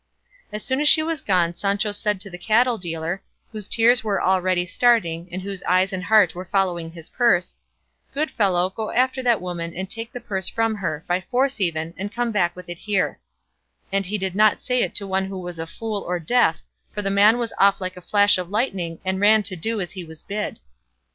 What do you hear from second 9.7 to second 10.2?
and take the